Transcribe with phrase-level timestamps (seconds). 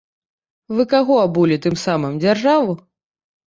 [0.77, 2.71] Вы каго абулі тым самым, дзяржаву?